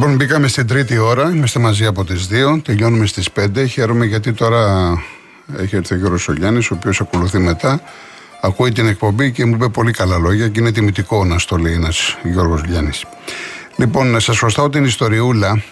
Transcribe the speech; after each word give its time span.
Λοιπόν, 0.00 0.16
μπήκαμε 0.16 0.48
στην 0.48 0.66
τρίτη 0.66 0.98
ώρα. 0.98 1.30
Είμαστε 1.30 1.58
μαζί 1.58 1.86
από 1.86 2.04
τις 2.04 2.28
2. 2.30 2.60
Τελειώνουμε 2.64 3.06
στις 3.06 3.28
5. 3.32 3.66
Χαίρομαι 3.68 4.04
γιατί 4.04 4.32
τώρα 4.32 4.92
έχει 5.58 5.76
έρθει 5.76 5.94
ο 5.94 5.96
Γιώργος 5.96 6.22
Σολιάννη, 6.22 6.58
ο 6.58 6.74
οποίος 6.74 7.00
ακολουθεί 7.00 7.38
μετά. 7.38 7.82
Ακούει 8.40 8.72
την 8.72 8.86
εκπομπή 8.86 9.32
και 9.32 9.44
μου 9.44 9.54
είπε 9.54 9.68
πολύ 9.68 9.92
καλά 9.92 10.18
λόγια 10.18 10.48
και 10.48 10.60
είναι 10.60 10.72
τιμητικό 10.72 11.24
να 11.24 11.38
στο 11.38 11.56
λέει 11.56 11.72
ένα 11.72 11.92
Γιώργος 12.22 12.64
Λιάννη. 12.64 12.90
Λοιπόν, 13.76 14.20
σας 14.20 14.38
χρωστάω 14.38 14.68
την 14.68 14.84
ιστοριούλα. 14.84 15.62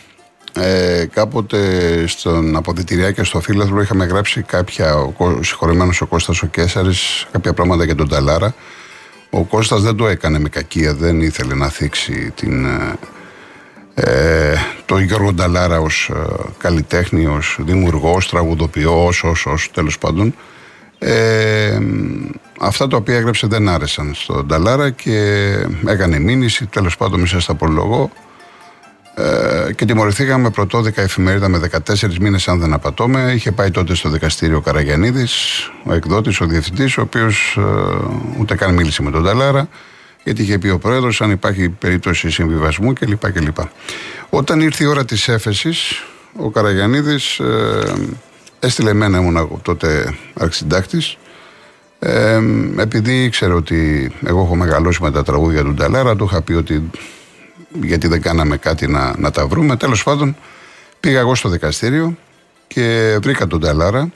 Ε, 0.52 1.04
κάποτε 1.12 1.58
στον 2.06 2.56
αποδητηριά 2.56 3.10
και 3.10 3.24
στο 3.24 3.40
Φίλαθλο 3.40 3.80
είχαμε 3.80 4.04
γράψει 4.04 4.42
κάποια, 4.42 4.95
ο 4.96 5.42
συγχωρεμένος 5.42 6.00
ο 6.00 6.06
Κώστας 6.06 6.42
ο 6.42 6.46
Κέσσαρης, 6.46 7.26
κάποια 7.32 7.52
πράγματα 7.52 7.84
για 7.84 7.95
τον 7.95 8.08
Ταλάρα. 8.08 8.54
Ο 9.30 9.45
Κώστας 9.45 9.82
δεν 9.82 9.96
το 9.96 10.06
έκανε 10.06 10.38
με 10.38 10.48
κακία, 10.48 10.95
δεν 10.95 11.20
ήθελε 11.20 11.54
να 11.54 11.68
θίξει 11.68 12.32
την, 12.35 12.67
ε, 14.00 14.50
ε, 14.50 14.57
τον 14.86 15.02
Γιώργο 15.02 15.32
Νταλάρα 15.32 15.80
ως 15.80 16.11
ε, 16.14 16.18
καλλιτέχνη, 16.58 17.26
ως 17.26 17.58
δημιουργός, 17.61 18.29
τραγουδοποιός, 18.29 19.25
ως, 19.25 19.46
ως 19.46 19.70
τέλος 19.75 19.98
πάντων. 19.98 20.34
Ε, 20.98 21.79
αυτά 22.61 22.89
τα 22.89 22.96
οποία 22.96 23.16
έγραψε 23.16 23.46
δεν 23.46 23.68
άρεσαν 23.68 24.14
στον 24.14 24.46
Νταλάρα 24.46 24.90
και 24.90 25.46
έκανε 25.86 26.18
μήνυση, 26.18 26.66
τέλος 26.66 26.96
πάντων 26.96 27.20
μέσα 27.20 27.40
στα 27.40 27.53
απολογώ 27.53 28.11
ε, 29.14 29.72
και 29.72 29.84
τιμωρηθήκαμε 29.84 30.50
πρωτόδικα 30.50 31.03
εφημερίδα 31.03 31.48
με 31.48 31.61
14 31.96 32.19
μήνες 32.20 32.48
αν 32.48 32.58
δεν 32.58 32.72
απατώμε. 32.72 33.33
Είχε 33.34 33.53
πάει 33.53 33.70
τότε 33.70 33.94
στο 33.94 34.08
δικαστήριο 34.08 34.56
ο 34.56 34.61
Καραγιανίδης, 34.61 35.33
ο 35.84 35.94
εκδότης, 35.94 36.41
ο 36.41 36.47
διευθυντής, 36.47 36.97
ο 36.98 37.00
οποίος 37.00 37.58
ε, 37.58 37.62
ούτε 38.41 38.55
καν 38.55 38.75
μίλησε 38.75 39.03
με 39.03 39.11
τον 39.11 39.22
Νταλάρα 39.22 39.69
γιατί 40.28 40.42
είχε 40.42 40.59
πει 40.59 40.69
ο 40.69 40.78
πρόεδρος 40.78 41.20
αν 41.20 41.31
υπάρχει 41.31 41.69
περίπτωση 41.69 42.31
συμβιβασμού 42.31 42.92
κλπ. 42.92 43.33
κλπ. 43.33 43.56
Όταν 44.31 44.61
ήρθε 44.61 44.85
η 44.85 44.87
ώρα 44.87 45.05
της 45.05 45.29
έφεσης, 45.29 46.05
ο 46.37 46.51
Καραγιανίδης 46.51 47.39
ε, 47.39 47.95
έστειλε 48.61 48.91
εμένα, 48.91 49.19
ήμουν 49.19 49.61
τότε 49.62 50.15
αρχισυντάκτης. 50.35 51.17
Ε, 51.98 52.41
επειδή 52.77 53.25
ήξερε 53.25 53.53
ότι 53.53 54.11
εγώ 54.25 54.43
έχω 54.43 54.57
μεγαλώσει 54.57 55.03
με 55.03 55.11
τα 55.11 55.23
τραγούδια 55.23 55.62
του 55.62 55.75
Νταλάρα, 55.75 56.17
του 56.17 56.25
είχα 56.25 56.42
πει 56.42 56.53
ότι 56.53 56.91
γιατί 57.83 58.09
δεν 58.09 58.23
κάναμε 58.23 58.57
κάτι 58.57 58.87
να, 58.87 59.15
να 59.19 59.31
τα 59.31 59.47
βρούμε. 59.47 59.77
Τέλος 59.77 60.03
πάντων, 60.03 60.37
πήγα 61.01 61.19
εγώ 61.19 61.35
στο 61.35 61.48
δικαστήριο 61.48 62.17
και 62.67 63.19
βρήκα 63.23 63.47
τον 63.47 63.61
Νταλάρα 63.61 64.11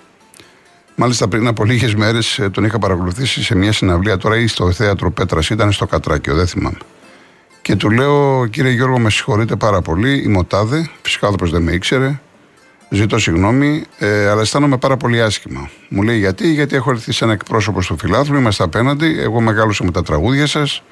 Μάλιστα 0.95 1.29
πριν 1.29 1.47
από 1.47 1.65
λίγες 1.65 1.95
μέρες 1.95 2.39
ε, 2.39 2.51
τον 2.51 2.65
είχα 2.65 2.79
παρακολουθήσει 2.79 3.43
σε 3.43 3.55
μια 3.55 3.73
συναυλία 3.73 4.17
τώρα 4.17 4.37
ή 4.37 4.47
στο 4.47 4.73
θέατρο 4.73 5.11
Πέτρας, 5.11 5.51
ήταν 5.51 5.73
στο 5.73 5.87
Κατράκιο, 5.87 6.35
δεν 6.35 6.47
θυμάμαι. 6.47 6.79
Και 7.63 7.77
του 7.77 7.91
λέω, 7.91 8.47
κύριε 8.47 8.71
Γιώργο, 8.71 8.99
με 8.99 9.11
συγχωρείτε 9.11 9.57
πάρα 9.57 9.81
πολύ, 9.81 10.23
είμαι 10.25 10.39
ο 10.39 10.45
Τάδε, 10.45 10.91
φυσικά 11.03 11.29
ο 11.29 11.35
δεν 11.41 11.63
με 11.63 11.73
ήξερε. 11.73 12.21
Ζητώ 12.91 13.19
συγγνώμη, 13.19 13.85
ε, 13.99 14.29
αλλά 14.29 14.41
αισθάνομαι 14.41 14.77
πάρα 14.77 14.97
πολύ 14.97 15.23
άσχημα. 15.23 15.71
Μου 15.89 16.03
λέει 16.03 16.19
γιατί, 16.19 16.53
γιατί 16.53 16.77
έχω 16.77 16.91
έρθει 16.91 17.13
σε 17.13 17.25
ένα 17.25 17.33
εκπρόσωπο 17.33 17.81
του 17.81 17.99
φιλάθλου, 17.99 18.39
είμαστε 18.39 18.65
απέναντι, 18.65 19.21
εγώ 19.21 19.41
μεγάλωσα 19.41 19.85
με 19.85 19.91
τα 19.91 20.03
τραγούδια 20.03 20.47
σας. 20.47 20.83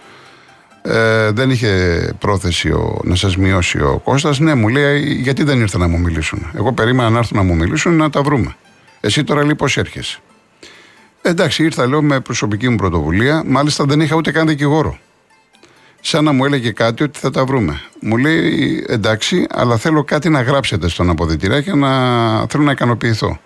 Ε, 0.83 1.31
δεν 1.31 1.51
είχε 1.51 2.13
πρόθεση 2.19 2.69
ο, 2.71 3.01
να 3.05 3.15
σας 3.15 3.37
μειώσει 3.37 3.79
ο 3.79 4.01
Κώστας. 4.05 4.39
Ναι, 4.39 4.55
μου 4.55 4.69
λέει, 4.69 5.01
γιατί 5.01 5.43
δεν 5.43 5.61
ήρθε 5.61 5.79
να 5.79 5.89
μου 5.89 5.99
μιλήσουν. 5.99 6.51
Εγώ 6.57 6.73
περίμενα 6.73 7.11
να 7.11 7.19
έρθουν 7.19 7.37
να 7.37 7.43
μου 7.43 7.55
μιλήσουν 7.55 7.97
να 7.97 8.11
τα 8.11 8.23
βρούμε. 8.23 8.57
Εσύ 9.01 9.25
τώρα 9.25 9.43
λέει 9.43 9.55
πώς 9.55 9.77
έρχεσαι; 9.77 10.19
Εντάξει, 11.23 11.65
ήρθα 11.65 11.87
λέω 11.87 12.03
με 12.03 12.21
προσωπική 12.21 12.69
μου 12.69 12.77
πρωτοβουλία. 12.77 13.43
Μάλιστα 13.47 13.85
δεν 13.85 14.01
είχα 14.01 14.17
ούτε 14.17 14.31
καν 14.31 14.47
δικηγόρο. 14.47 14.99
Σαν 16.01 16.25
να 16.25 16.33
μου 16.33 16.45
έλεγε 16.45 16.71
κάτι 16.71 17.03
ότι 17.03 17.19
θα 17.19 17.31
τα 17.31 17.45
βρούμε. 17.45 17.81
Μου 18.01 18.17
λέει 18.17 18.85
εντάξει, 18.89 19.47
αλλά 19.51 19.77
θέλω 19.77 20.05
κάτι 20.05 20.29
να 20.29 20.43
γράψετε 20.43 20.89
στον 20.89 21.11
αποδητηρά 21.11 21.63
να 21.75 22.47
θέλω 22.47 22.63
να 22.63 22.73
ικανοποιηθώ. 22.73 23.41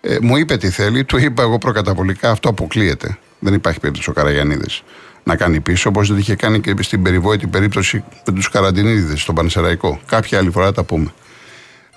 Ε, 0.00 0.16
μου 0.20 0.36
είπε 0.36 0.56
τι 0.56 0.70
θέλει, 0.70 1.04
του 1.04 1.18
είπα 1.18 1.42
εγώ 1.42 1.58
προκαταβολικά, 1.58 2.30
αυτό 2.30 2.48
αποκλείεται. 2.48 3.18
Δεν 3.38 3.54
υπάρχει 3.54 3.80
περίπτωση 3.80 4.10
ο 4.10 4.12
Καραγιανίδης 4.12 4.82
να 5.28 5.36
κάνει 5.36 5.60
πίσω, 5.60 5.88
όπως 5.88 6.08
δεν 6.08 6.18
είχε 6.18 6.34
κάνει 6.34 6.60
και 6.60 6.74
στην 6.78 7.02
περιβόητη 7.02 7.46
περίπτωση 7.46 8.04
με 8.26 8.32
τους 8.32 8.48
Καραντινίδε 8.48 9.16
στον 9.16 9.34
Πανεσαιραϊκό. 9.34 10.00
Κάποια 10.06 10.38
άλλη 10.38 10.50
φορά 10.50 10.72
τα 10.72 10.84
πούμε. 10.84 11.12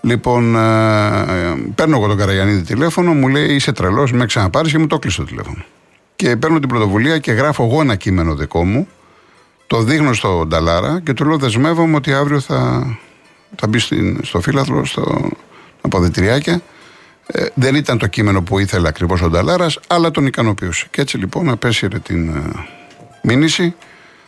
Λοιπόν, 0.01 0.55
ε, 0.55 1.55
παίρνω 1.75 1.97
εγώ 1.97 2.07
τον 2.07 2.17
Καραγιανίδη 2.17 2.61
τηλέφωνο, 2.61 3.13
μου 3.13 3.27
λέει 3.27 3.45
είσαι 3.45 3.71
τρελός, 3.71 4.11
με 4.11 4.25
ξαναπάρεις 4.25 4.71
και 4.71 4.77
μου 4.77 4.87
το 4.87 4.99
κλείσει 4.99 5.17
το 5.17 5.23
τηλέφωνο. 5.23 5.63
Και 6.15 6.35
παίρνω 6.35 6.59
την 6.59 6.69
πρωτοβουλία 6.69 7.17
και 7.17 7.31
γράφω 7.31 7.63
εγώ 7.63 7.81
ένα 7.81 7.95
κείμενο 7.95 8.35
δικό 8.35 8.65
μου, 8.65 8.87
το 9.67 9.81
δείχνω 9.81 10.13
στον 10.13 10.47
Νταλάρα 10.47 11.01
και 11.03 11.13
του 11.13 11.25
λέω 11.25 11.37
δεσμεύομαι 11.37 11.95
ότι 11.95 12.13
αύριο 12.13 12.39
θα, 12.39 12.87
θα 13.55 13.67
μπει 13.67 13.79
στην, 13.79 14.19
στο 14.23 14.41
φύλαθλο, 14.41 14.85
στο 14.85 15.31
αποδετηριάκια. 15.81 16.61
Ε, 17.27 17.45
δεν 17.53 17.75
ήταν 17.75 17.97
το 17.97 18.07
κείμενο 18.07 18.41
που 18.41 18.59
ήθελε 18.59 18.87
ακριβώς 18.87 19.21
ο 19.21 19.29
Νταλάρας, 19.29 19.79
αλλά 19.87 20.11
τον 20.11 20.25
ικανοποιούσε. 20.25 20.87
Και 20.91 21.01
έτσι 21.01 21.17
λοιπόν 21.17 21.49
απέσυρε 21.49 21.99
την 21.99 22.29
ε, 22.29 22.41
μήνυση, 23.21 23.75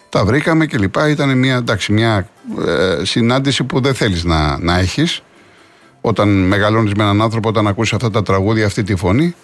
τα 0.09 0.25
βρήκαμε 0.25 0.65
και 0.65 0.77
λοιπά. 0.77 1.09
Ήταν 1.09 1.37
μια, 1.37 1.55
εντάξει, 1.55 1.93
μια 1.93 2.29
ε, 2.67 3.05
συνάντηση 3.05 3.63
που 3.63 3.81
δεν 3.81 3.93
θέλεις 3.93 4.23
να, 4.23 4.59
να 4.59 4.77
έχεις 4.77 5.21
όταν 6.05 6.47
μεγαλώνεις 6.47 6.93
με 6.93 7.03
έναν 7.03 7.21
άνθρωπο, 7.21 7.49
όταν 7.49 7.67
ακούσει 7.67 7.95
αυτά 7.95 8.11
τα 8.11 8.23
τραγούδια, 8.23 8.65
αυτή 8.65 8.83
τη 8.83 8.95
φωνή. 8.95 9.35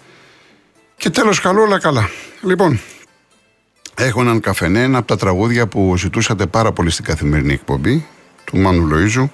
Και 0.96 1.10
τέλος, 1.10 1.40
καλό, 1.40 1.62
όλα 1.62 1.78
καλά. 1.78 2.08
Λοιπόν, 2.42 2.80
έχω 3.96 4.20
έναν 4.20 4.40
καφενέ, 4.40 4.82
ένα 4.82 4.98
από 4.98 5.06
τα 5.06 5.16
τραγούδια 5.16 5.66
που 5.66 5.96
ζητούσατε 5.96 6.46
πάρα 6.46 6.72
πολύ 6.72 6.90
στην 6.90 7.04
καθημερινή 7.04 7.52
εκπομπή 7.52 8.06
του 8.44 8.56
Μάνου 8.56 8.86
Λοίζου, 8.86 9.30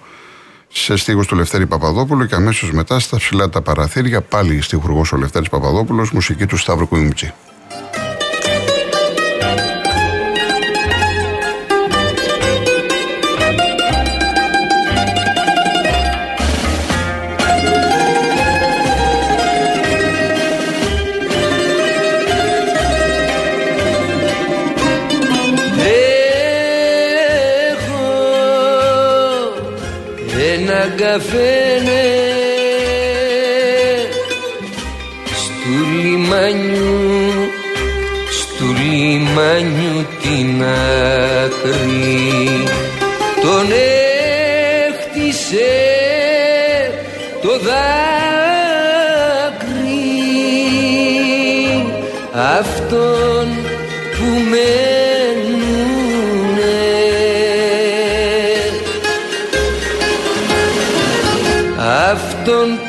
σε 0.69 0.97
στίχους 0.97 1.27
του 1.27 1.35
Λευτέρη 1.35 1.67
Παπαδόπουλου 1.67 2.27
και 2.27 2.35
αμέσως 2.35 2.73
μετά 2.73 2.99
στα 2.99 3.17
ψηλά 3.17 3.49
τα 3.49 3.63
παραθύρια, 3.63 4.21
πάλι 4.21 4.61
στιχουργός 4.61 5.13
ο 5.13 5.17
Λευτέρης 5.17 5.49
Παπαδόπουλος, 5.49 6.11
μουσική 6.11 6.47
του 6.47 6.57
Σταύρου 6.57 6.89
Κουιμουτσί. 30.67 30.97
καφένε 30.97 32.05
στου 35.25 35.77
λιμάνιου 36.03 37.33
στου 38.31 38.67
λιμάνιου 38.83 40.07
την 40.23 40.65
άκρη 41.45 42.05
τον 43.43 43.67
έχτισε 44.89 45.75
το 47.43 47.53
δάκρυ 47.59 47.87
αυτόν 52.59 53.36
αυτών 62.49 62.86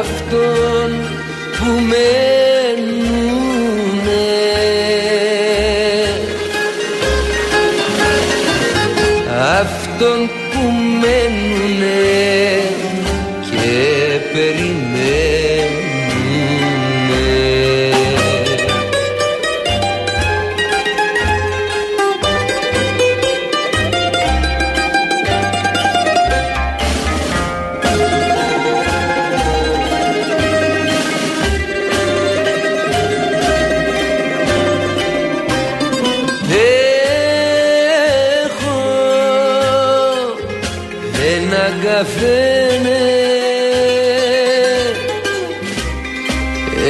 αυτών 0.00 0.90
που 1.56 1.70
μένουνε. 1.90 2.10
Αυτών 9.60 10.39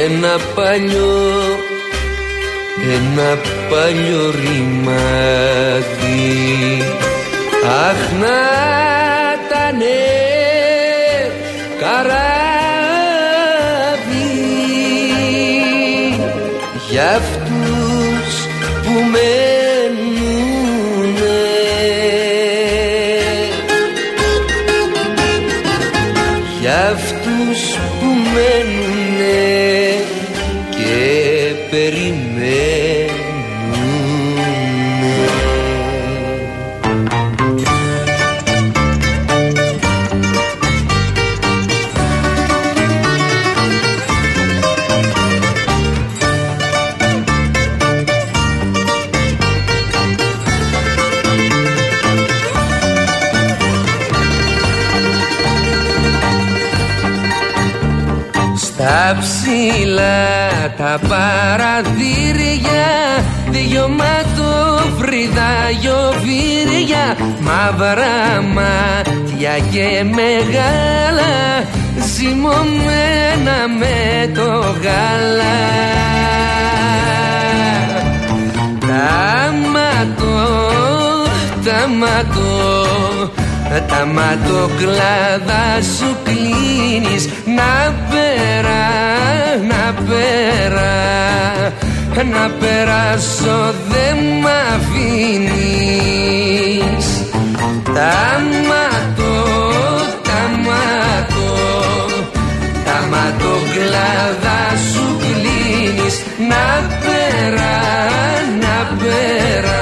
ένα 0.03 0.39
παλιό 0.55 1.59
ένα 2.89 3.37
παλιό 3.69 4.29
ρημάδι. 4.29 5.41
Αχ 7.89 8.11
να 8.19 8.39
τανε 9.49 10.01
καράβι 11.79 12.40
τα 60.91 60.99
παραδύρια 61.07 62.87
Δυο 63.49 63.87
ματοφρυδά 63.87 65.53
βύρια 66.23 67.17
Μαύρα 67.39 68.41
μάτια 68.53 69.57
και 69.71 70.03
μεγάλα 70.03 71.63
Ζυμωμένα 72.15 73.57
με 73.79 74.27
το 74.33 74.75
γάλα. 74.81 75.59
Τα 78.79 79.53
ματώ, 79.73 80.49
τα 81.63 81.87
ματώ 81.87 83.40
τα 83.79 84.05
ματοκλάδα 84.05 85.81
σου 85.97 86.15
κλείνεις. 86.23 87.29
Να 87.45 87.93
πέρα, 88.09 88.83
να 89.67 89.93
πέρα. 89.93 90.91
Να 92.31 92.49
περάσω 92.59 93.73
δεν 93.89 94.17
μ' 94.41 94.47
αφήνεις. 94.75 95.85
Τα 97.83 98.41
ματώ, 98.69 99.35
τα 100.23 100.41
ματώ 100.65 101.51
τα 102.85 103.07
ματοκλάδα 103.11 104.59
σου 104.93 105.05
κλείνεις. 105.19 106.15
Να 106.49 106.65
πέρα, 107.03 107.75
να 108.61 108.75
πέρα 108.97 109.81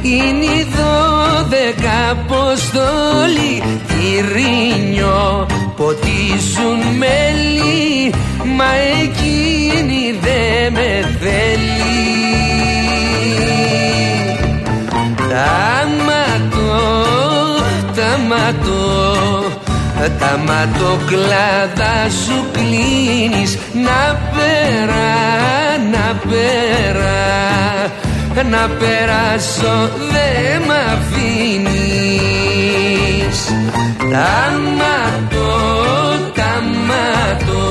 είναι 0.02 0.46
η 0.46 0.68
δώδεκα 0.76 2.10
αποστολή 2.10 3.80
Κυρίνιο 4.00 5.46
ποτίζουν 5.76 6.80
μέλι 6.98 8.14
μα 8.58 8.72
εκείνη 9.02 10.20
δεν 10.22 10.74
με 10.74 11.18
θέλει 11.20 11.79
ματώ 18.50 19.60
τα 20.20 20.38
ματοκλάδα 20.38 22.10
σου 22.26 22.46
κλείνεις. 22.52 23.58
Να 23.74 24.20
πέρα, 24.34 25.12
να 25.92 26.06
πέρα. 26.30 27.18
Να 28.50 28.70
περάσω 28.80 29.90
δε 30.12 30.60
μ' 30.66 30.76
αφήνεις. 30.92 31.78
Τα 34.12 34.34
ματώ, 34.80 35.54
τα 36.36 36.54
ματώ. 36.88 37.68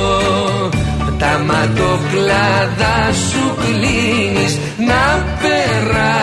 Τα 1.18 1.32
ματοκλάδα 1.46 2.96
σου 3.12 3.44
κλείνεις. 3.60 4.58
Να 4.78 5.02
πέρα, 5.40 6.17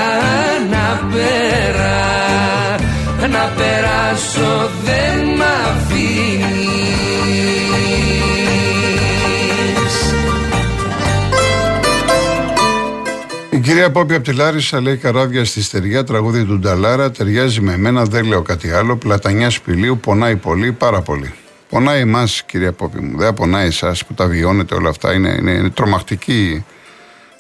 κυρία 13.75 13.91
Πόπη 13.91 14.13
από 14.13 14.24
τη 14.24 14.34
Λάρισα 14.34 14.82
λέει 14.82 14.98
καράβια 14.98 15.46
στη 15.46 15.63
στεριά, 15.63 16.03
τραγούδι 16.03 16.46
του 16.46 16.60
Νταλάρα, 16.60 17.12
ταιριάζει 17.12 17.62
με 17.62 17.74
εμένα, 17.74 18.03
δεν 18.03 18.25
λέω 18.25 18.41
κάτι 18.41 18.72
άλλο. 18.72 18.96
Πλατανιά 18.98 19.50
σπηλίου, 19.50 20.00
πονάει 20.00 20.36
πολύ, 20.36 20.72
πάρα 20.72 21.01
πολύ. 21.01 21.34
Πονάει 21.70 22.00
εμάς, 22.00 22.44
κυρία 22.46 22.72
Πόπη 22.72 23.00
μου, 23.00 23.17
δεν 23.17 23.34
πονάει 23.34 23.67
εσάς 23.67 24.05
που 24.05 24.13
τα 24.13 24.25
βιώνετε 24.25 24.75
όλα 24.75 24.89
αυτά. 24.89 25.13
Είναι, 25.13 25.36
είναι, 25.39 25.51
είναι 25.51 25.70
τρομακτική 25.70 26.65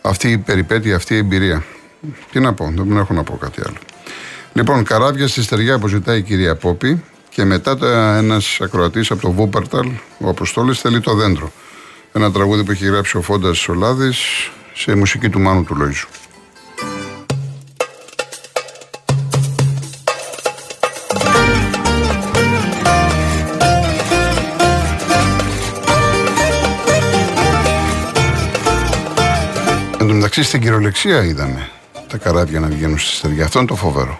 αυτή 0.01 0.31
η 0.31 0.37
περιπέτεια, 0.37 0.95
αυτή 0.95 1.13
η 1.13 1.17
εμπειρία. 1.17 1.63
Τι 2.31 2.39
να 2.39 2.53
πω, 2.53 2.73
δεν 2.75 2.97
έχω 2.97 3.13
να 3.13 3.23
πω 3.23 3.37
κάτι 3.37 3.61
άλλο. 3.65 3.77
Λοιπόν, 4.53 4.83
καράβια 4.83 5.27
στη 5.27 5.41
στεριά 5.41 5.79
που 5.79 5.87
ζητάει 5.87 6.17
η 6.17 6.21
κυρία 6.21 6.55
Πόπη 6.55 7.03
και 7.29 7.43
μετά 7.43 7.77
ένας 8.17 8.57
ακροατής 8.61 9.11
από 9.11 9.21
το 9.21 9.31
Βούπαρταλ, 9.31 9.87
ο 10.17 10.29
Αποστόλης, 10.29 10.79
θέλει 10.79 10.99
το 10.99 11.13
δέντρο. 11.13 11.51
Ένα 12.13 12.31
τραγούδι 12.31 12.63
που 12.63 12.71
έχει 12.71 12.85
γράψει 12.85 13.17
ο 13.17 13.21
Φόντας 13.21 13.57
Σολάδης 13.57 14.17
σε 14.73 14.95
μουσική 14.95 15.29
του 15.29 15.39
Μάνου 15.39 15.63
του 15.63 15.75
Λόιζου. 15.75 16.07
Μεταξύ 30.37 30.57
στην 30.57 30.67
κυριολεξία 30.67 31.23
είδαμε 31.23 31.69
τα 32.07 32.17
καράβια 32.17 32.59
να 32.59 32.67
βγαίνουν 32.67 32.97
στη 32.97 33.15
στεριά. 33.15 33.45
Αυτό 33.45 33.59
είναι 33.59 33.67
το 33.67 33.75
φοβερό. 33.75 34.17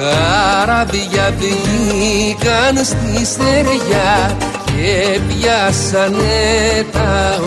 καράβια 0.00 1.34
βγήκαν 1.38 2.84
στη 2.84 3.24
στεριά 3.24 4.36
και 4.64 5.20
πιάσανε 5.28 6.86
τα 6.92 7.40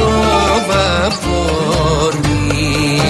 φορμή 1.11 3.00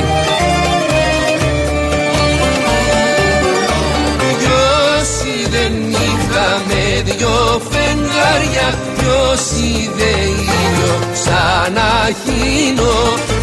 Ποιος 4.39 5.09
δεν 5.51 5.73
είχαμε 5.91 7.03
δυο 7.05 7.63
φεγγάρια 7.71 8.79
ποιος 8.97 9.61
είδε 9.61 10.13
ήλιο 10.27 10.95
σαν 11.25 11.73
να 11.73 11.91
χύνω 12.25 12.97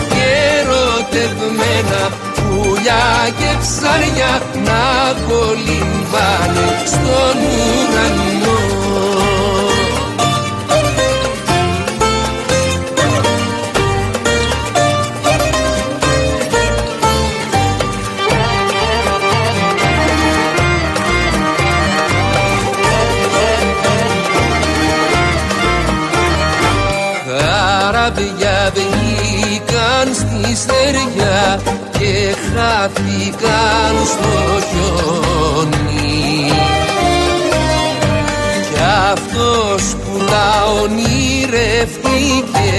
και 0.10 0.27
ερωτευμένα 0.60 2.01
πουλιά 2.36 3.29
και 3.39 3.58
ψάρια 3.60 4.41
να 4.65 5.13
κολυμβάνε 5.27 6.67
στον 6.86 7.38
ουρανό 7.51 8.50
στη 30.72 30.80
στεριά 30.82 31.62
και 31.92 32.36
χάθηκαν 32.54 33.94
στο 34.06 34.36
χιόνι. 34.70 36.51
Κι 38.74 38.82
αυτός 39.12 39.84
που 39.96 40.13
τα 40.25 40.50
ονειρευτήκε 40.82 42.74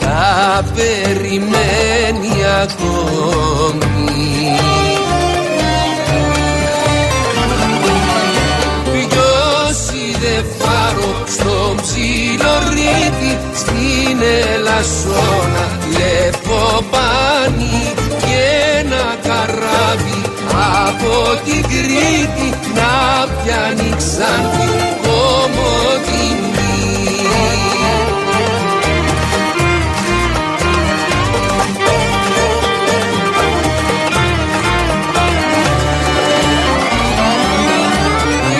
τα 0.00 0.64
περιμένει 0.74 2.34
ακόμη. 2.62 4.20
Ποιος 8.92 9.78
είδε 9.94 10.36
φάρο 10.58 11.12
στον 11.26 11.72
ψιλορίτη 11.82 13.32
στην 13.54 14.18
Ελασσόνα 14.54 15.64
λεφοπάνη 15.88 17.21
την 21.44 21.62
Κρήτη 21.62 22.48
να 22.74 23.26
πιάνει 23.42 23.94
ξάνθη 23.96 24.68
κομμωτινή. 25.02 26.52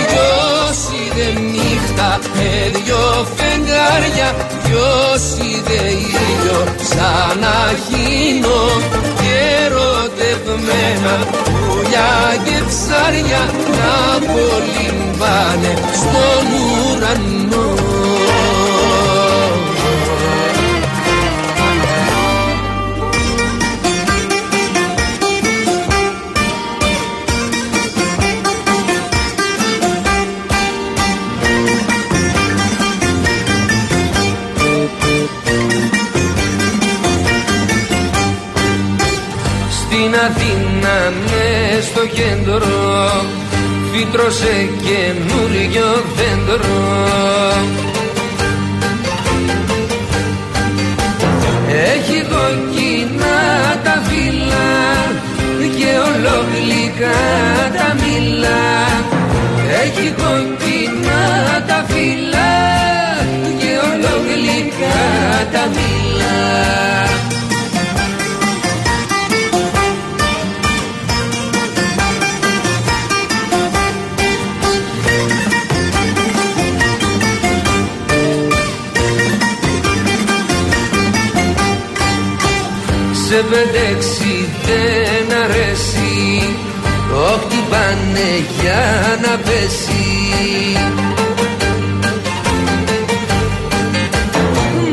Ποιος 0.07 0.79
είδε 1.01 1.41
νύχτα 1.41 2.19
με 2.35 2.71
δυο 2.79 3.27
φεγγάρια 3.37 4.35
Ποιος 4.63 5.47
είδε 5.47 5.89
ήλιο 5.91 6.65
σαν 6.83 7.39
να 7.39 7.73
χύνω 10.59 10.63
ερωτευμένα 10.63 11.27
πουλιά 11.45 12.37
και 12.45 12.65
ψάρια 12.67 13.51
να 13.79 14.27
κολυμβάνε 14.27 15.75
στον 15.93 16.47
ουρανό. 16.87 17.72
Στο 42.03 42.15
κέντρο. 42.15 43.11
Φύτρωσε 43.93 44.69
καινούριο 44.83 46.05
δέντρο. 46.17 46.83
Έχει 51.69 52.23
κοκκινά 52.23 53.41
τα 53.85 54.03
φύλλα 54.07 54.69
και 55.77 55.91
ολόγλυκα 56.09 57.19
τα 57.77 57.95
μήλα. 57.95 58.63
Έχει 59.83 60.15
κοκκινά 60.23 61.65
τα 61.67 61.85
φύλλα 61.89 62.32
να 89.33 89.39
πέσει 89.39 90.77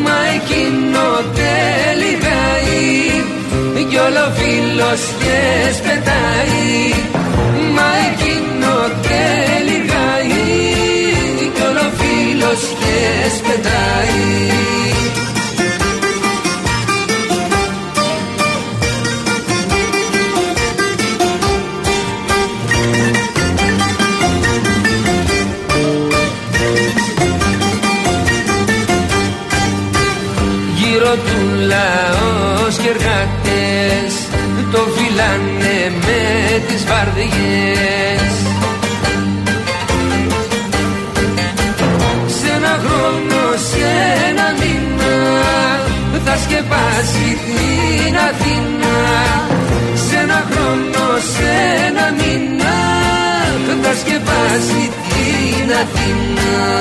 Μα 0.04 0.18
εκείνο 0.36 1.06
τελικάει 1.40 2.84
κι 3.90 3.98
όλο 3.98 4.26
φίλος 4.38 5.02
και 5.20 5.74
σπετάει 5.74 6.94
Μα 7.76 7.90
εκείνο 8.12 8.74
τελικάει 9.08 10.34
κι 11.54 11.62
όλο 11.70 11.92
φίλος 12.00 12.62
και 12.80 13.30
σπετάει 13.38 14.69
θα 54.00 54.06
σκεπάσει 54.06 54.90
την 55.10 55.72
Αθήνα 55.72 56.78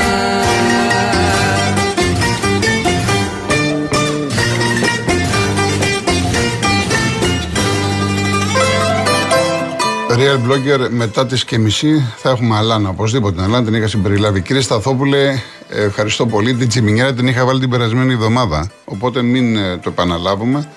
Real 10.11 10.51
Blogger 10.51 10.89
μετά 10.91 11.27
τις 11.27 11.45
και 11.45 11.59
μισή 11.59 12.13
θα 12.17 12.31
έχουμε 12.31 12.57
Αλάνα. 12.57 12.89
Οπωσδήποτε 12.89 13.35
την 13.35 13.45
Αλάνα 13.45 13.65
την 13.65 13.75
είχα 13.75 13.87
συμπεριλάβει. 13.87 14.41
Κύριε 14.41 14.63
Σταθόπουλε, 14.63 15.43
ευχαριστώ 15.69 16.27
πολύ. 16.27 16.55
Την 16.55 16.69
Τσιμινιέρα 16.69 17.15
την 17.15 17.27
είχα 17.27 17.45
βάλει 17.45 17.61
την 17.61 17.71
περασμένη 17.71 18.13
εβδομάδα. 18.13 18.71
Οπότε 18.85 19.23
μην 19.23 19.57
ε, 19.57 19.77
το 19.77 19.89
επαναλάβουμε. 19.91 20.69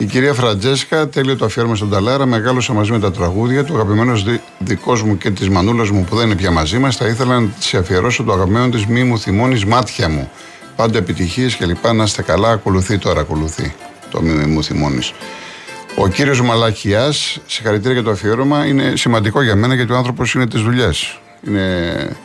Η 0.00 0.04
κυρία 0.04 0.34
Φραντζέσκα, 0.34 1.08
τέλειο 1.08 1.36
το 1.36 1.44
αφιέρωμα 1.44 1.74
στον 1.74 1.90
Ταλάρα, 1.90 2.26
μεγάλωσα 2.26 2.72
μαζί 2.72 2.90
με 2.90 2.98
τα 2.98 3.12
τραγούδια 3.12 3.64
του. 3.64 3.74
Αγαπημένος 3.74 4.24
δικός 4.58 5.02
μου 5.02 5.18
και 5.18 5.30
της 5.30 5.48
μανούλας 5.48 5.90
μου 5.90 6.04
που 6.04 6.16
δεν 6.16 6.26
είναι 6.26 6.36
πια 6.36 6.50
μαζί 6.50 6.78
μας, 6.78 6.96
θα 6.96 7.06
ήθελα 7.06 7.40
να 7.40 7.48
της 7.48 7.74
αφιερώσω 7.74 8.22
το 8.22 8.32
αγαπημένο 8.32 8.68
της 8.68 8.86
μη 8.86 9.04
μου 9.04 9.18
θυμώνεις 9.18 9.64
μάτια 9.64 10.08
μου. 10.08 10.30
Πάντα 10.76 10.98
επιτυχίες 10.98 11.54
και 11.54 11.66
λοιπά. 11.66 11.92
Να 11.92 12.04
είστε 12.04 12.22
καλά. 12.22 12.50
Ακολουθεί 12.50 12.98
τώρα, 12.98 13.20
ακολουθεί 13.20 13.74
το 14.10 14.22
μη 14.22 14.30
μου 14.30 14.64
θυμώνεις. 14.64 15.12
Ο 15.96 16.08
κύριος 16.08 16.40
Μαλακιά, 16.40 17.12
συγχαρητήρια 17.46 17.92
για 17.92 18.02
το 18.02 18.10
αφιέρωμα, 18.10 18.66
είναι 18.66 18.92
σημαντικό 18.96 19.42
για 19.42 19.56
μένα 19.56 19.74
γιατί 19.74 19.92
ο 19.92 19.96
άνθρωπος 19.96 20.34
είναι 20.34 20.46
της 20.46 20.62
δουλειάς. 20.62 21.20
Είναι 21.46 22.16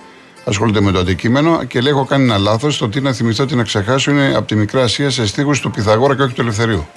ασχολείται 0.46 0.82
με 0.82 0.92
το 0.92 1.00
αντικείμενο 1.00 1.64
και 1.64 1.82
λέει: 1.82 1.92
Έχω 1.92 2.06
κάνει 2.06 2.24
ένα 2.24 2.38
λάθος. 2.38 2.78
Το 2.78 2.90
τι 2.90 3.02
να 3.02 3.14
θυμηθώ, 3.14 3.46
τι 3.46 3.56
να 3.56 3.64
ξεχάσω 3.64 4.12
είναι 4.12 4.34
από 4.36 4.48
τη 4.48 4.56
Μικρά 4.56 4.84
Ασία 4.84 5.10
σε 5.10 5.28
στίχους 5.28 5.60
του 5.60 5.72
Πυθαγόρα 5.72 6.16
και 6.16 6.22
όχι 6.22 6.34
του 6.34 6.42
Ελευθερίου. 6.42 6.88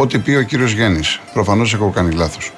Ό,τι 0.00 0.18
πει 0.18 0.34
ο 0.34 0.42
κύριος 0.42 0.72
Γέννης. 0.72 1.20
Προφανώς 1.32 1.74
έχω 1.74 1.90
κάνει 1.90 2.14
λάθος. 2.14 2.52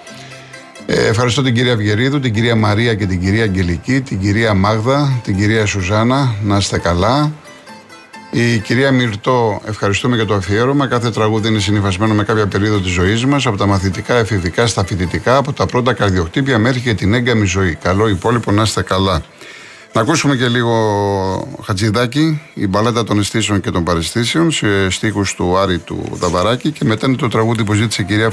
Ε, 0.87 1.07
ευχαριστώ 1.07 1.43
την 1.43 1.55
κυρία 1.55 1.77
Βιερίδου, 1.77 2.21
την 2.21 2.33
κυρία 2.33 2.57
Μαρία 2.57 2.95
και 2.95 3.07
την 3.07 3.21
κυρία 3.21 3.43
Αγγελική, 3.43 4.01
την 4.01 4.21
κυρία 4.21 4.55
Μάγδα, 4.55 5.21
την 5.25 5.37
κυρία 5.37 5.67
Σουζάνα. 5.67 6.35
Να 6.43 6.57
είστε 6.57 6.79
καλά. 6.79 7.33
Η 8.31 8.59
κυρία 8.59 8.91
Μυρτό, 8.91 9.61
ευχαριστούμε 9.67 10.17
για 10.17 10.25
το 10.27 10.35
αφιέρωμα. 10.35 10.87
Κάθε 10.87 11.11
τραγούδι 11.11 11.49
είναι 11.49 11.59
συνηθισμένο 11.59 12.15
με 12.15 12.25
κάποια 12.25 12.47
περίοδο 12.47 12.79
της 12.81 12.93
ζωής 12.93 13.25
μας, 13.25 13.47
από 13.47 13.57
τα 13.57 13.67
μαθητικά, 13.67 14.15
εφηβικά 14.15 14.67
στα 14.67 14.85
φοιτητικά, 14.85 15.37
από 15.37 15.53
τα 15.53 15.67
πρώτα 15.67 15.93
καρδιοχτύπια 15.93 16.59
μέχρι 16.59 16.81
και 16.81 16.95
την 16.95 17.15
έγκαμη 17.15 17.47
ζωή. 17.47 17.75
Καλό 17.75 18.09
υπόλοιπο, 18.09 18.51
να 18.53 18.63
είστε 18.63 18.83
καλά. 18.83 19.23
Να 19.93 20.01
ακούσουμε 20.01 20.37
και 20.37 20.49
λίγο 20.49 21.59
Χατζηδάκη, 21.63 22.41
η 22.55 22.67
μπαλάτα 22.67 23.05
των 23.05 23.19
αισθήσεων 23.19 23.61
και 23.61 23.71
των 23.71 23.85
παρεστήσεων, 23.85 24.51
σε 24.51 24.91
στίχους 24.91 25.35
του 25.35 25.59
Άρη 25.59 25.79
του 25.79 26.03
Δαβαράκη 26.13 26.71
και 26.71 26.85
μετά 26.85 27.07
είναι 27.07 27.17
το 27.17 27.29
τραγούδι 27.29 27.65
που 27.65 27.73
ζήτησε 27.73 28.03
η 28.03 28.05
κυρία, 28.05 28.31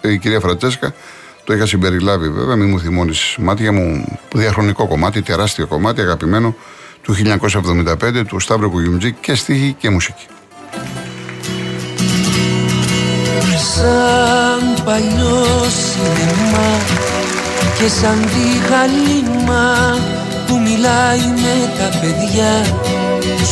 η 0.00 0.18
κυρία 0.18 0.40
Φραντσέσκα. 0.40 0.94
Το 1.44 1.54
είχα 1.54 1.66
συμπεριλάβει 1.66 2.30
βέβαια, 2.30 2.56
μην 2.56 2.68
μου 2.68 2.80
θυμώνεις 2.80 3.36
μάτια 3.38 3.72
μου, 3.72 4.18
διαχρονικό 4.34 4.86
κομμάτι, 4.86 5.22
τεράστιο 5.22 5.66
κομμάτι, 5.66 6.00
αγαπημένο 6.00 6.54
του 7.02 7.14
1975 7.14 8.24
του 8.26 8.40
Σταύρου 8.40 8.70
Κουγιουμτζή 8.70 9.12
και 9.12 9.34
στίχη 9.34 9.76
και 9.78 9.90
μουσική. 9.90 10.26
Σαν 13.74 14.84
παλιό 14.84 15.44
σινεμά 15.68 16.78
και 17.78 17.88
σαν 17.88 18.20
τη 18.20 18.68
χαλίμα 18.68 19.98
που 20.46 20.58
μιλάει 20.58 21.26
με 21.44 21.56
τα 21.78 21.98
παιδιά. 21.98 22.54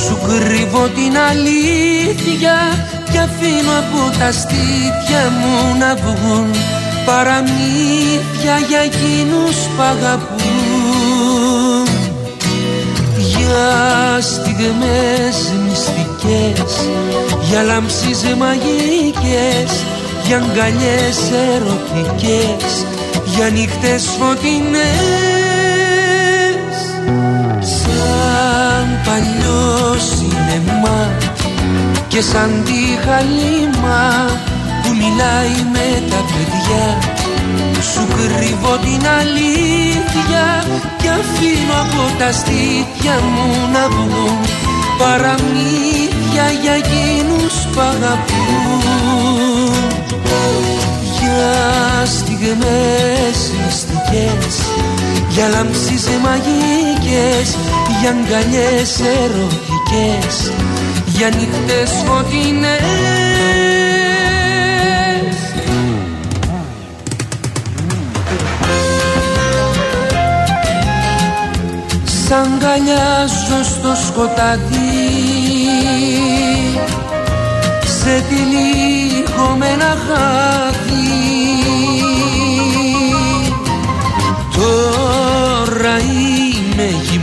Σου 0.05 0.19
κρύβω 0.27 0.89
την 0.89 1.15
αλήθεια 1.31 2.57
και 3.13 3.19
αφήνω 3.19 3.73
από 3.83 4.19
τα 4.19 4.33
στήθια 4.33 5.23
μου 5.39 5.79
να 5.79 5.95
βγουν 5.95 6.51
παραμύθια 7.07 8.57
για 8.69 8.79
εκείνους 8.79 9.57
που 9.77 9.83
αγαπούν. 9.83 10.55
Για 13.17 14.21
στιγμές 14.21 15.53
μυστικές 15.65 16.89
για 17.49 17.63
λάμψεις 17.63 18.23
μαγικές 18.39 19.71
για 20.27 20.37
αγκαλιές 20.37 21.19
ερωτικές 21.55 22.87
για 23.37 23.51
νύχτες 23.51 24.05
φωτεινές 24.19 25.34
παλιός 29.05 30.03
σινεμά 30.17 31.03
και 32.09 32.21
σαν 32.21 32.63
τη 32.65 32.81
χαλίμα 33.05 34.03
που 34.83 34.91
μιλάει 35.01 35.57
με 35.73 35.89
τα 36.11 36.21
παιδιά. 36.31 36.87
Σου 37.93 38.07
κρύβω 38.17 38.77
την 38.77 39.07
αλήθεια 39.21 40.47
και 41.03 41.09
αφήνω 41.09 41.77
από 41.85 42.19
τα 42.19 42.33
στήθια 42.33 43.17
μου 43.33 43.69
να 43.73 43.89
βγουν 43.89 44.39
παραμύθια 44.99 46.47
για 46.63 46.73
εκείνους 46.73 47.55
που 47.73 47.81
αγαπούν. 47.81 48.83
Για 51.21 52.07
στιγμές 52.07 53.39
μυστικές 53.65 54.57
για 55.35 55.49
λάμψεις 55.49 56.09
μαγικές 56.23 57.57
για 58.01 58.11
αγκαλιές 58.11 59.01
ερωτικές 59.01 60.53
για 61.07 61.29
νύχτες 61.29 61.91
φωτεινές. 62.07 62.85
Σ' 72.05 72.33
αγκαλιάζω 72.33 73.63
στο 73.65 73.93
σκοτάδι 74.07 74.75
Σε 77.85 78.25
τυλίγω 78.29 79.57
με 79.59 79.67
ένα 79.67 79.97
χάδι 80.07 80.94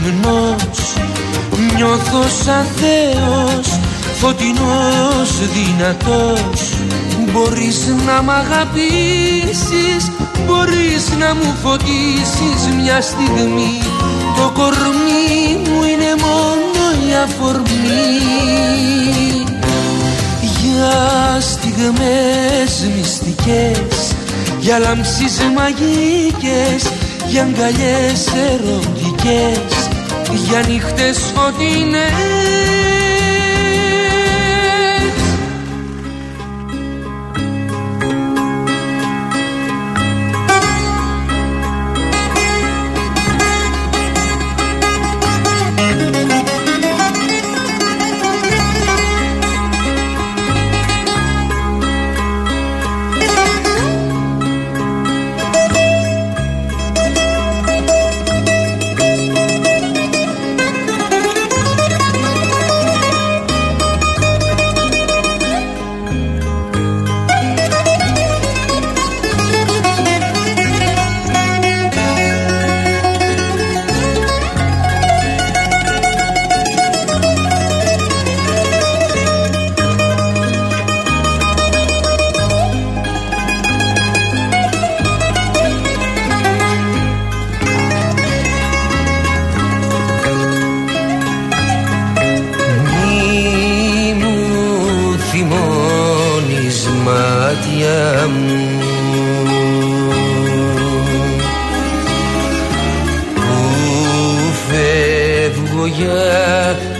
γυμνός 0.04 0.94
Νιώθω 1.76 2.22
σαν 2.44 2.66
Θεός 2.76 3.78
Φωτεινός 4.20 5.30
δυνατός. 5.54 6.74
Μπορείς 7.32 7.78
να 8.06 8.22
μ' 8.22 8.30
αγαπήσεις 8.30 10.10
Μπορείς 10.46 11.08
να 11.18 11.34
μου 11.34 11.54
φωτίσεις 11.62 12.74
μια 12.82 13.00
στιγμή. 13.00 13.82
Το 14.36 14.50
κορμί 14.54 15.58
μου 15.64 15.82
είναι 15.82 16.14
μόνο 16.20 17.08
η 17.08 17.14
αφορμή. 17.24 18.42
Για 20.62 21.40
στιγμές 21.40 22.90
μυστικές 22.96 24.14
Για 24.60 24.78
λάμψεις 24.78 25.40
μαγικές 25.56 26.90
Για 27.28 27.42
αγκαλιές 27.42 28.26
ερωτικές 28.52 29.81
Για 30.34 30.64
νύχτες 30.68 31.32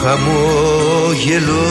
χαμόγελο 0.07 1.67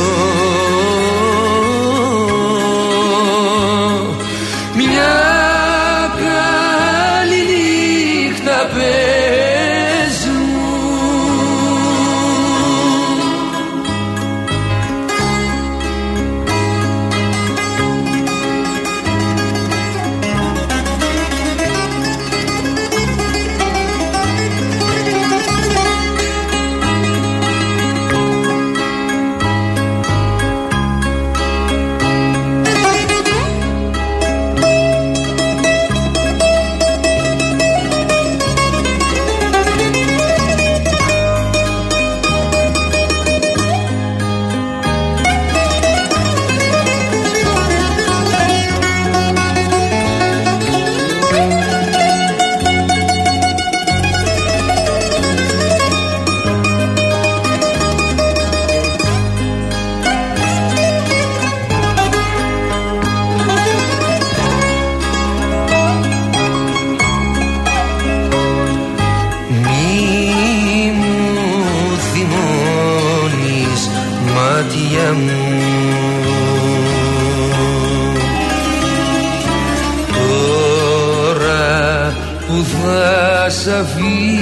θα 83.69 83.85
σ' 83.85 84.36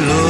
με 0.00 0.12
γλυκό 0.12 0.29